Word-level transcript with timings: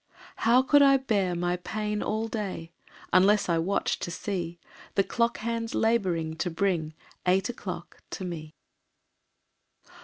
How 0.37 0.63
could 0.63 0.81
I 0.81 0.97
bear 0.97 1.35
my 1.35 1.57
pain 1.57 2.01
all 2.01 2.27
day 2.27 2.71
Unless 3.13 3.47
I 3.47 3.59
watched 3.59 4.01
to 4.01 4.09
see 4.09 4.57
The 4.95 5.03
clock 5.03 5.37
hands 5.37 5.75
laboring 5.75 6.37
to 6.37 6.49
bring 6.49 6.95
Eight 7.27 7.49
o'clock 7.49 8.01
to 8.09 8.25
me. 8.25 8.55